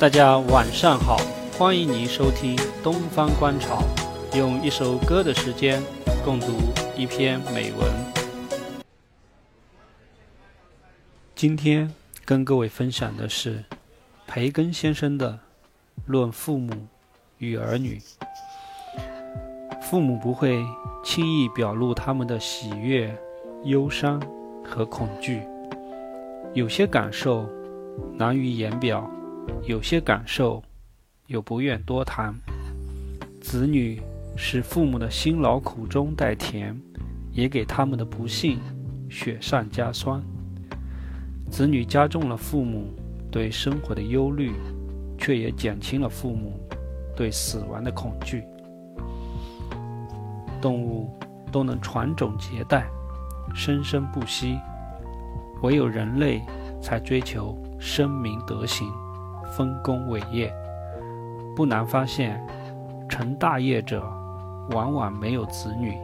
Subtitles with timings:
[0.00, 1.16] 大家晚上好，
[1.58, 3.82] 欢迎您收听《东方观潮》，
[4.38, 5.82] 用一首歌的时间
[6.24, 6.46] 共读
[6.96, 7.90] 一篇美文。
[11.34, 11.92] 今天
[12.24, 13.64] 跟各位分享的是
[14.24, 15.32] 培根先生的
[16.06, 16.72] 《论父母
[17.38, 18.00] 与儿女》。
[19.82, 20.64] 父母不会
[21.02, 23.12] 轻易表露他们的喜悦、
[23.64, 24.22] 忧伤
[24.64, 25.42] 和恐惧，
[26.54, 27.48] 有些感受
[28.14, 29.10] 难于言表。
[29.64, 30.62] 有些感受，
[31.26, 32.34] 又不愿多谈。
[33.40, 34.00] 子女
[34.36, 36.78] 使父母的辛劳苦中带甜，
[37.32, 38.58] 也给他们的不幸
[39.10, 40.22] 雪上加霜。
[41.50, 42.94] 子女加重了父母
[43.30, 44.52] 对生活的忧虑，
[45.18, 46.60] 却也减轻了父母
[47.16, 48.42] 对死亡的恐惧。
[50.60, 51.16] 动物
[51.50, 52.86] 都能传种结代，
[53.54, 54.58] 生生不息，
[55.62, 56.42] 唯有人类
[56.82, 58.86] 才追求声名德行。
[59.56, 60.52] 丰功伟业，
[61.56, 62.40] 不难发现，
[63.08, 64.02] 成大业者
[64.70, 65.96] 往往没有子女，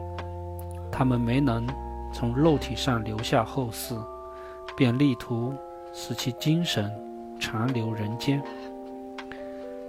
[0.91, 1.65] 他们没能
[2.13, 3.97] 从肉体上留下后嗣，
[4.75, 5.53] 便力图
[5.93, 6.91] 使其精神
[7.39, 8.41] 长留人间。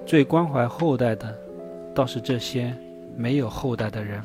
[0.04, 1.36] 最关怀后代的，
[1.94, 2.72] 倒是这些
[3.16, 4.22] 没有后代的人。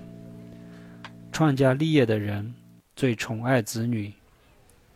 [1.32, 2.54] 创家立业的人
[2.96, 4.14] 最宠爱子女，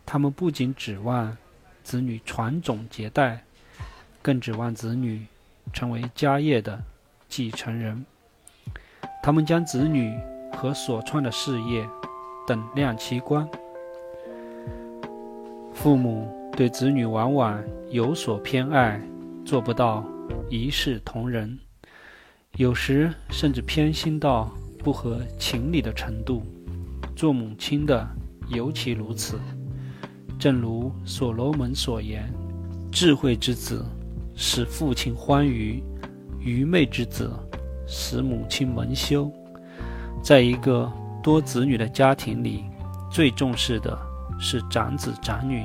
[0.05, 1.35] 他们不仅指望
[1.81, 3.41] 子女传种结代。
[4.25, 5.23] 更指望子女
[5.71, 6.81] 成为家业的
[7.29, 8.03] 继承人，
[9.21, 10.17] 他们将子女
[10.51, 11.87] 和所创的事业
[12.47, 13.47] 等量齐观。
[15.75, 18.99] 父母对子女往往有所偏爱，
[19.45, 20.03] 做不到
[20.49, 21.59] 一视同仁，
[22.57, 26.41] 有时甚至偏心到不合情理的程度。
[27.15, 28.03] 做母亲的
[28.49, 29.39] 尤其如此。
[30.39, 32.27] 正如所罗门所言
[32.91, 33.85] ：“智慧之子。”
[34.35, 35.81] 使父亲欢愉，
[36.39, 37.31] 愚昧之子
[37.87, 39.31] 使母亲蒙羞。
[40.21, 40.91] 在一个
[41.23, 42.65] 多子女的家庭里，
[43.09, 43.97] 最重视的
[44.39, 45.63] 是长子长女，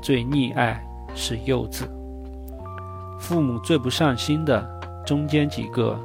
[0.00, 0.80] 最溺爱
[1.14, 1.84] 是幼子。
[3.18, 4.64] 父母最不上心的
[5.04, 5.98] 中间几个，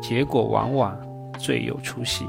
[0.00, 0.96] 结果往往
[1.38, 2.24] 最有出息。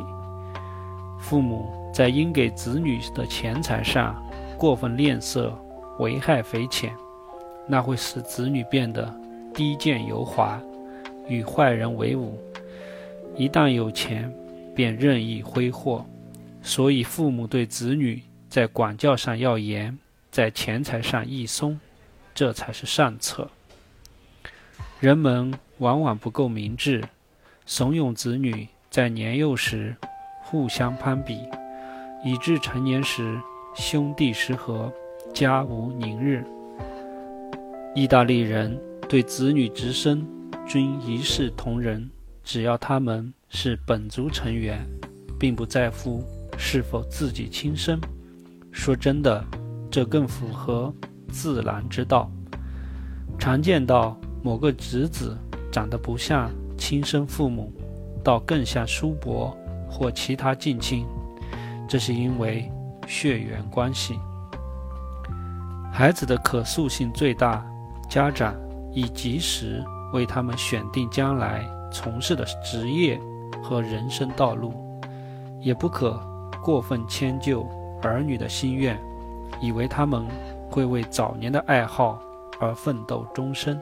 [1.20, 4.16] 父母在应给子女的钱财上
[4.58, 5.52] 过分吝啬，
[6.00, 6.92] 危害匪浅，
[7.68, 9.14] 那会使子女变得。
[9.58, 10.62] 低贱油滑，
[11.28, 12.38] 与坏人为伍，
[13.36, 14.32] 一旦有钱，
[14.76, 16.06] 便任意挥霍。
[16.62, 19.98] 所以，父母对子女在管教上要严，
[20.30, 21.80] 在钱财上易松，
[22.36, 23.50] 这才是上策。
[25.00, 27.04] 人们往往不够明智，
[27.66, 29.96] 怂恿子女在年幼时
[30.44, 31.40] 互相攀比，
[32.24, 33.36] 以致成年时
[33.76, 34.94] 兄弟失和，
[35.34, 36.46] 家无宁日。
[37.96, 38.80] 意大利人。
[39.10, 40.28] 对子女直升
[40.68, 42.10] 均一视同仁，
[42.44, 44.86] 只要他们是本族成员，
[45.40, 46.22] 并不在乎
[46.58, 47.98] 是否自己亲生。
[48.70, 49.42] 说真的，
[49.90, 50.94] 这更符合
[51.30, 52.30] 自然之道。
[53.40, 55.38] 常见到某个侄子
[55.72, 57.72] 长得不像亲生父母，
[58.22, 59.58] 倒更像叔伯
[59.90, 61.06] 或其他近亲，
[61.88, 62.70] 这是因为
[63.08, 64.20] 血缘关系。
[65.94, 67.66] 孩子的可塑性最大，
[68.10, 68.54] 家长。
[68.98, 71.64] 以及时为他们选定将来
[71.94, 73.22] 从事的职业
[73.62, 74.74] 和人生道路，
[75.62, 76.20] 也不可
[76.64, 77.62] 过分迁就
[78.02, 79.00] 儿女的心愿，
[79.62, 80.26] 以为他们
[80.68, 82.20] 会为早年的爱好
[82.60, 83.80] 而奋斗终生。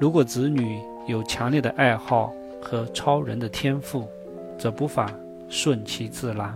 [0.00, 4.10] 如果子女有强烈的爱好和超人的天赋，
[4.58, 5.08] 则不妨
[5.48, 6.52] 顺其自然。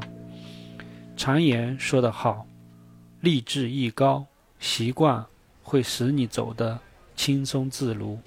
[1.16, 2.44] 常言说得好
[3.22, 4.26] ：“立志艺高，
[4.58, 5.24] 习惯
[5.62, 6.76] 会使你走的。”
[7.16, 8.18] 轻松自如，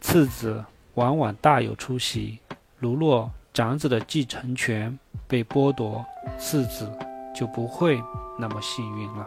[0.00, 0.64] 次子
[0.94, 2.38] 往往大有出息。
[2.78, 6.04] 如若长子的继承权被剥夺，
[6.38, 6.90] 次子
[7.34, 8.00] 就不会
[8.38, 9.26] 那么幸运了。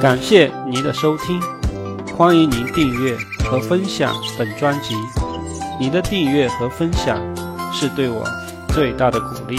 [0.00, 1.40] 感谢您的收听，
[2.16, 4.94] 欢迎您订阅和分享本专辑。
[5.80, 7.18] 您的订阅和分享
[7.72, 8.24] 是对我
[8.68, 9.56] 最大的鼓励。